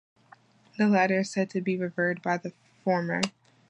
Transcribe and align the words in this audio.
The 0.79 0.87
latter 0.87 1.19
is 1.19 1.29
said 1.31 1.51
to 1.51 1.61
be 1.61 1.77
revered 1.77 2.23
by 2.23 2.37
the 2.37 2.53
former. 2.83 3.21